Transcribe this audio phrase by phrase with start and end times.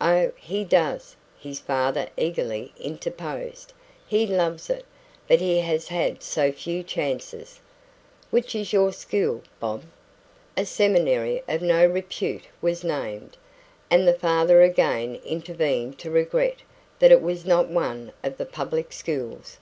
[0.00, 3.74] "Oh, he does," his father eagerly interposed.
[4.08, 4.86] "He loves it.
[5.28, 7.60] But he has had so few chances"
[8.30, 9.82] "Which is your school, Bob?"
[10.56, 13.36] A seminary of no repute was named,
[13.90, 16.60] and the father again intervened to regret
[17.00, 19.58] that it was not one of the public schools.